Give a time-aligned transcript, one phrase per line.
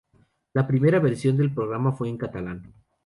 [0.53, 2.73] La primera versión del programa fue en catalán.